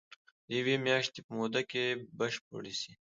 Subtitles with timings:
[0.47, 1.85] د يوې مياشتي په موده کي
[2.19, 2.91] بشپړي سي.